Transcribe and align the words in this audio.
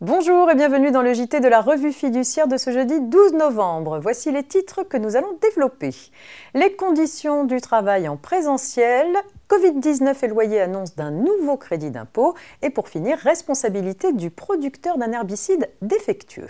Bonjour 0.00 0.48
et 0.48 0.54
bienvenue 0.54 0.92
dans 0.92 1.02
le 1.02 1.12
JT 1.12 1.40
de 1.40 1.48
la 1.48 1.60
revue 1.60 1.90
fiduciaire 1.90 2.46
de 2.46 2.56
ce 2.56 2.70
jeudi 2.70 3.00
12 3.00 3.32
novembre. 3.32 3.98
Voici 3.98 4.30
les 4.30 4.44
titres 4.44 4.84
que 4.84 4.96
nous 4.96 5.16
allons 5.16 5.36
développer. 5.42 5.90
Les 6.54 6.76
conditions 6.76 7.42
du 7.42 7.60
travail 7.60 8.06
en 8.06 8.16
présentiel, 8.16 9.08
Covid-19 9.50 10.24
et 10.24 10.28
loyer 10.28 10.60
annonce 10.60 10.94
d'un 10.94 11.10
nouveau 11.10 11.56
crédit 11.56 11.90
d'impôt 11.90 12.36
et 12.62 12.70
pour 12.70 12.88
finir, 12.88 13.18
responsabilité 13.18 14.12
du 14.12 14.30
producteur 14.30 14.98
d'un 14.98 15.10
herbicide 15.10 15.68
défectueux. 15.82 16.48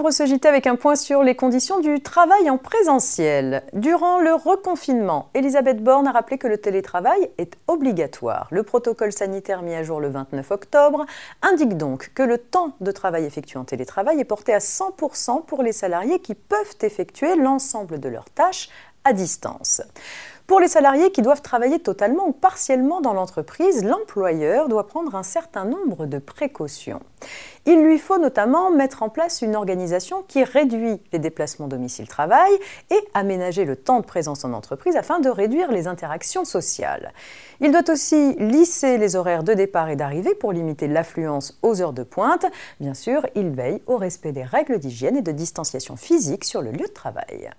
Ouvre 0.00 0.10
ce 0.12 0.48
avec 0.48 0.66
un 0.66 0.76
point 0.76 0.96
sur 0.96 1.22
les 1.22 1.34
conditions 1.34 1.78
du 1.78 2.00
travail 2.00 2.48
en 2.48 2.56
présentiel. 2.56 3.62
Durant 3.74 4.18
le 4.18 4.32
reconfinement, 4.32 5.28
Elisabeth 5.34 5.84
Borne 5.84 6.06
a 6.06 6.12
rappelé 6.12 6.38
que 6.38 6.46
le 6.46 6.56
télétravail 6.56 7.28
est 7.36 7.58
obligatoire. 7.66 8.48
Le 8.50 8.62
protocole 8.62 9.12
sanitaire 9.12 9.60
mis 9.60 9.74
à 9.74 9.82
jour 9.82 10.00
le 10.00 10.08
29 10.08 10.50
octobre 10.52 11.04
indique 11.42 11.76
donc 11.76 12.12
que 12.14 12.22
le 12.22 12.38
temps 12.38 12.72
de 12.80 12.90
travail 12.92 13.26
effectué 13.26 13.58
en 13.58 13.64
télétravail 13.64 14.18
est 14.18 14.24
porté 14.24 14.54
à 14.54 14.58
100% 14.58 15.44
pour 15.44 15.62
les 15.62 15.72
salariés 15.72 16.20
qui 16.20 16.34
peuvent 16.34 16.76
effectuer 16.80 17.36
l'ensemble 17.36 18.00
de 18.00 18.08
leurs 18.08 18.30
tâches 18.30 18.70
à 19.04 19.12
distance. 19.12 19.82
Pour 20.50 20.58
les 20.58 20.66
salariés 20.66 21.12
qui 21.12 21.22
doivent 21.22 21.42
travailler 21.42 21.78
totalement 21.78 22.26
ou 22.26 22.32
partiellement 22.32 23.00
dans 23.00 23.12
l'entreprise, 23.12 23.84
l'employeur 23.84 24.68
doit 24.68 24.88
prendre 24.88 25.14
un 25.14 25.22
certain 25.22 25.64
nombre 25.64 26.06
de 26.06 26.18
précautions. 26.18 26.98
Il 27.66 27.84
lui 27.84 27.98
faut 27.98 28.18
notamment 28.18 28.72
mettre 28.72 29.04
en 29.04 29.10
place 29.10 29.42
une 29.42 29.54
organisation 29.54 30.24
qui 30.26 30.42
réduit 30.42 31.00
les 31.12 31.20
déplacements 31.20 31.68
domicile-travail 31.68 32.50
et 32.90 32.98
aménager 33.14 33.64
le 33.64 33.76
temps 33.76 34.00
de 34.00 34.04
présence 34.04 34.44
en 34.44 34.52
entreprise 34.52 34.96
afin 34.96 35.20
de 35.20 35.28
réduire 35.28 35.70
les 35.70 35.86
interactions 35.86 36.44
sociales. 36.44 37.12
Il 37.60 37.70
doit 37.70 37.88
aussi 37.88 38.34
lisser 38.40 38.98
les 38.98 39.14
horaires 39.14 39.44
de 39.44 39.54
départ 39.54 39.88
et 39.88 39.94
d'arrivée 39.94 40.34
pour 40.34 40.50
limiter 40.50 40.88
l'affluence 40.88 41.60
aux 41.62 41.80
heures 41.80 41.92
de 41.92 42.02
pointe. 42.02 42.46
Bien 42.80 42.94
sûr, 42.94 43.24
il 43.36 43.50
veille 43.50 43.82
au 43.86 43.98
respect 43.98 44.32
des 44.32 44.42
règles 44.42 44.80
d'hygiène 44.80 45.16
et 45.16 45.22
de 45.22 45.30
distanciation 45.30 45.94
physique 45.94 46.44
sur 46.44 46.60
le 46.60 46.72
lieu 46.72 46.88
de 46.88 46.92
travail. 46.92 47.50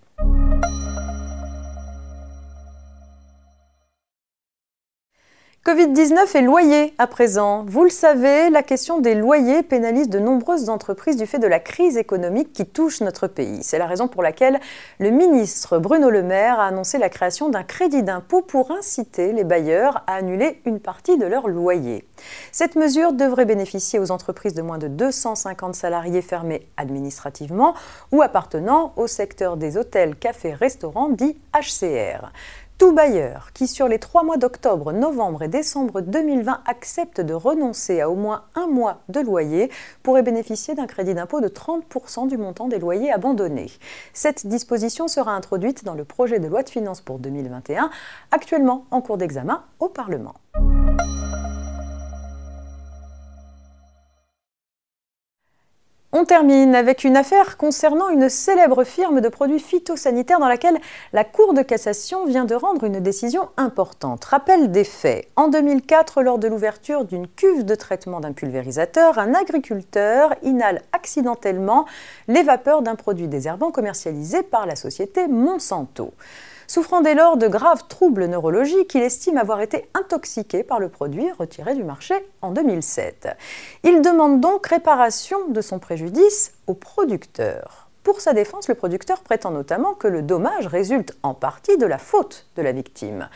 Covid-19 5.64 6.38
et 6.38 6.42
loyers 6.42 6.96
à 6.98 7.06
présent. 7.06 7.64
Vous 7.68 7.84
le 7.84 7.92
savez, 7.92 8.50
la 8.50 8.64
question 8.64 9.00
des 9.00 9.14
loyers 9.14 9.62
pénalise 9.62 10.10
de 10.10 10.18
nombreuses 10.18 10.70
entreprises 10.70 11.18
du 11.18 11.28
fait 11.28 11.38
de 11.38 11.46
la 11.46 11.60
crise 11.60 11.98
économique 11.98 12.52
qui 12.52 12.66
touche 12.66 13.00
notre 13.02 13.28
pays. 13.28 13.60
C'est 13.62 13.78
la 13.78 13.86
raison 13.86 14.08
pour 14.08 14.24
laquelle 14.24 14.60
le 14.98 15.12
ministre 15.12 15.78
Bruno 15.78 16.10
Le 16.10 16.24
Maire 16.24 16.60
a 16.60 16.66
annoncé 16.66 16.98
la 16.98 17.10
création 17.10 17.50
d'un 17.50 17.62
crédit 17.62 18.02
d'impôt 18.02 18.42
pour 18.42 18.72
inciter 18.72 19.34
les 19.34 19.44
bailleurs 19.44 20.04
à 20.08 20.16
annuler 20.16 20.60
une 20.66 20.80
partie 20.80 21.20
de 21.20 21.28
leur 21.28 21.48
loyer. 21.48 22.08
Cette 22.52 22.76
mesure 22.76 23.14
devrait 23.14 23.46
bénéficier 23.46 24.00
aux 24.00 24.10
entreprises 24.10 24.56
de 24.56 24.64
moins 24.64 24.80
de 24.80 24.88
250 24.88 25.76
salariés 25.76 26.24
fermés 26.24 26.68
administrativement 26.76 27.76
ou 28.12 28.24
appartenant 28.24 28.94
au 28.96 29.06
secteur 29.06 29.58
des 29.58 29.78
hôtels, 29.78 30.16
cafés, 30.16 30.56
restaurants 30.56 31.10
dits 31.10 31.38
HCR. 31.54 32.32
Tout 32.82 32.94
bailleur 32.94 33.52
qui, 33.54 33.68
sur 33.68 33.88
les 33.88 34.00
trois 34.00 34.24
mois 34.24 34.38
d'octobre, 34.38 34.92
novembre 34.92 35.44
et 35.44 35.48
décembre 35.48 36.02
2020, 36.02 36.64
accepte 36.66 37.22
de 37.22 37.36
renoncer 37.36 38.02
à 38.02 38.10
au 38.10 38.16
moins 38.16 38.46
un 38.56 38.66
mois 38.66 39.02
de 39.08 39.20
loyer 39.20 39.70
pourrait 40.02 40.24
bénéficier 40.24 40.74
d'un 40.74 40.88
crédit 40.88 41.14
d'impôt 41.14 41.42
de 41.42 41.48
30% 41.48 42.28
du 42.28 42.38
montant 42.38 42.68
des 42.68 42.80
loyers 42.80 43.12
abandonnés. 43.12 43.70
Cette 44.14 44.48
disposition 44.48 45.08
sera 45.08 45.34
introduite 45.34 45.86
dans 45.86 45.94
le 45.94 46.06
projet 46.06 46.40
de 46.40 46.48
loi 46.48 46.64
de 46.64 46.72
finances 46.72 47.02
pour 47.02 47.20
2021, 47.20 47.92
actuellement 48.32 48.86
en 48.90 49.02
cours 49.02 49.18
d'examen 49.18 49.62
au 49.80 49.88
Parlement. 49.88 50.34
On 56.22 56.26
termine 56.26 56.76
avec 56.76 57.04
une 57.04 57.18
affaire 57.18 57.58
concernant 57.58 58.10
une 58.10 58.30
célèbre 58.30 58.84
firme 58.84 59.22
de 59.22 59.28
produits 59.28 59.60
phytosanitaires 59.60 60.40
dans 60.40 60.48
laquelle 60.48 60.78
la 61.14 61.24
Cour 61.24 61.56
de 61.56 61.64
cassation 61.64 62.28
vient 62.28 62.46
de 62.46 62.54
rendre 62.54 62.84
une 62.84 63.00
décision 63.00 63.50
importante. 63.58 64.26
Rappel 64.26 64.70
des 64.70 64.84
faits. 64.84 65.30
En 65.36 65.48
2004, 65.48 66.22
lors 66.22 66.38
de 66.38 66.48
l'ouverture 66.48 67.06
d'une 67.06 67.28
cuve 67.28 67.66
de 67.66 67.74
traitement 67.74 68.20
d'un 68.20 68.34
pulvérisateur, 68.34 69.18
un 69.18 69.34
agriculteur 69.34 70.36
inhale 70.44 70.84
accidentellement 70.92 71.88
les 72.28 72.44
vapeurs 72.44 72.84
d'un 72.84 72.94
produit 72.94 73.28
désherbant 73.28 73.72
commercialisé 73.72 74.44
par 74.44 74.68
la 74.68 74.76
société 74.76 75.28
Monsanto. 75.28 76.14
Souffrant 76.72 77.02
dès 77.02 77.16
lors 77.16 77.36
de 77.36 77.50
graves 77.50 77.84
troubles 77.90 78.28
neurologiques, 78.28 78.96
il 78.96 79.02
estime 79.02 79.38
avoir 79.38 79.60
été 79.60 79.90
intoxiqué 79.94 80.64
par 80.64 80.80
le 80.80 80.88
produit 80.88 81.30
retiré 81.38 81.76
du 81.76 81.84
marché 81.84 82.16
en 82.42 82.52
2007. 82.52 83.28
Il 83.84 84.02
demande 84.02 84.40
donc 84.40 84.68
réparation 84.68 85.50
de 85.50 85.60
son 85.60 85.80
préjudice 85.80 86.54
au 86.68 86.74
producteur. 86.74 87.90
Pour 88.04 88.22
sa 88.22 88.32
défense, 88.32 88.70
le 88.70 88.76
producteur 88.76 89.20
prétend 89.20 89.52
notamment 89.52 89.96
que 89.96 90.08
le 90.08 90.22
dommage 90.22 90.66
résulte 90.66 91.18
en 91.24 91.34
partie 91.34 91.78
de 91.78 91.86
la 91.86 91.98
faute 91.98 92.48
de 92.56 92.62
la 92.62 92.72
victime. 92.72 93.28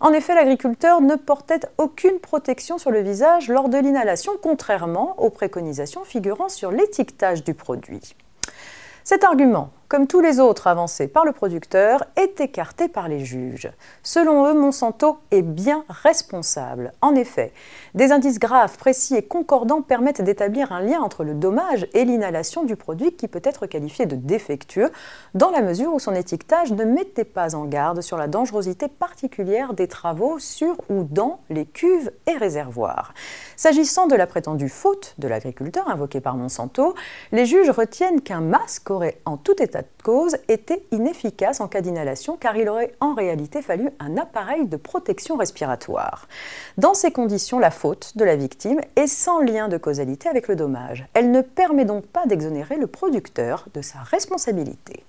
En 0.00 0.12
effet, 0.12 0.34
l'agriculteur 0.34 1.00
ne 1.00 1.16
portait 1.16 1.60
aucune 1.78 2.18
protection 2.18 2.76
sur 2.76 2.90
le 2.90 3.00
visage 3.00 3.48
lors 3.48 3.70
de 3.70 3.78
l'inhalation, 3.78 4.32
contrairement 4.42 5.18
aux 5.18 5.30
préconisations 5.30 6.04
figurant 6.04 6.50
sur 6.50 6.70
l'étiquetage 6.70 7.42
du 7.42 7.54
produit. 7.54 8.14
Cet 9.04 9.24
argument 9.24 9.70
comme 9.92 10.06
tous 10.06 10.20
les 10.20 10.40
autres 10.40 10.68
avancés 10.68 11.06
par 11.06 11.26
le 11.26 11.32
producteur, 11.32 12.06
est 12.16 12.40
écarté 12.40 12.88
par 12.88 13.08
les 13.08 13.26
juges. 13.26 13.70
Selon 14.02 14.46
eux, 14.46 14.54
Monsanto 14.54 15.18
est 15.30 15.42
bien 15.42 15.84
responsable. 15.90 16.94
En 17.02 17.14
effet, 17.14 17.52
des 17.94 18.10
indices 18.10 18.38
graves, 18.38 18.78
précis 18.78 19.16
et 19.16 19.22
concordants 19.22 19.82
permettent 19.82 20.22
d'établir 20.22 20.72
un 20.72 20.80
lien 20.80 21.02
entre 21.02 21.24
le 21.24 21.34
dommage 21.34 21.86
et 21.92 22.06
l'inhalation 22.06 22.64
du 22.64 22.74
produit 22.74 23.12
qui 23.12 23.28
peut 23.28 23.42
être 23.44 23.66
qualifié 23.66 24.06
de 24.06 24.16
défectueux, 24.16 24.90
dans 25.34 25.50
la 25.50 25.60
mesure 25.60 25.92
où 25.92 26.00
son 26.00 26.14
étiquetage 26.14 26.72
ne 26.72 26.84
mettait 26.84 27.26
pas 27.26 27.54
en 27.54 27.66
garde 27.66 28.00
sur 28.00 28.16
la 28.16 28.28
dangerosité 28.28 28.88
particulière 28.88 29.74
des 29.74 29.88
travaux 29.88 30.38
sur 30.38 30.74
ou 30.88 31.04
dans 31.04 31.40
les 31.50 31.66
cuves 31.66 32.10
et 32.26 32.38
réservoirs. 32.38 33.12
S'agissant 33.56 34.06
de 34.06 34.14
la 34.14 34.26
prétendue 34.26 34.70
faute 34.70 35.14
de 35.18 35.28
l'agriculteur 35.28 35.90
invoquée 35.90 36.22
par 36.22 36.36
Monsanto, 36.36 36.94
les 37.30 37.44
juges 37.44 37.68
retiennent 37.68 38.22
qu'un 38.22 38.40
masque 38.40 38.90
aurait 38.90 39.20
en 39.26 39.36
tout 39.36 39.62
état 39.62 39.81
cause 40.02 40.36
était 40.48 40.84
inefficace 40.92 41.60
en 41.60 41.68
cas 41.68 41.80
d'inhalation 41.80 42.36
car 42.36 42.56
il 42.56 42.68
aurait 42.68 42.94
en 43.00 43.14
réalité 43.14 43.62
fallu 43.62 43.90
un 44.00 44.16
appareil 44.16 44.66
de 44.66 44.76
protection 44.76 45.36
respiratoire. 45.36 46.28
Dans 46.78 46.94
ces 46.94 47.10
conditions, 47.10 47.58
la 47.58 47.70
faute 47.70 48.16
de 48.16 48.24
la 48.24 48.36
victime 48.36 48.80
est 48.96 49.06
sans 49.06 49.40
lien 49.40 49.68
de 49.68 49.76
causalité 49.76 50.28
avec 50.28 50.48
le 50.48 50.56
dommage. 50.56 51.06
Elle 51.14 51.30
ne 51.30 51.42
permet 51.42 51.84
donc 51.84 52.06
pas 52.06 52.26
d'exonérer 52.26 52.76
le 52.76 52.86
producteur 52.86 53.66
de 53.74 53.82
sa 53.82 53.98
responsabilité. 54.00 55.04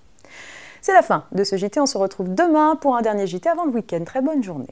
C'est 0.82 0.94
la 0.94 1.02
fin 1.02 1.26
de 1.32 1.44
ce 1.44 1.56
JT, 1.56 1.80
on 1.80 1.86
se 1.86 1.98
retrouve 1.98 2.34
demain 2.34 2.76
pour 2.76 2.98
un 2.98 3.02
dernier 3.02 3.26
JT 3.26 3.48
avant 3.48 3.66
le 3.66 3.72
week-end. 3.72 4.04
Très 4.04 4.22
bonne 4.22 4.44
journée. 4.44 4.68